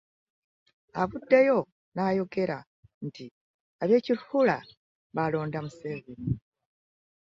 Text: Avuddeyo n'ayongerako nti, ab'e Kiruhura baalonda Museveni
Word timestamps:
Avuddeyo 1.01 1.57
n'ayongerako 1.93 2.73
nti, 3.05 3.25
ab'e 3.81 3.97
Kiruhura 4.05 4.57
baalonda 5.15 5.59
Museveni 5.65 6.15